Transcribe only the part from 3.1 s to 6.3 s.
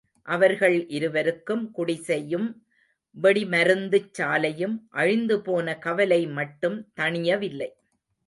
வெடிமருந்துச் சாலையும் அழிந்துபோன கவலை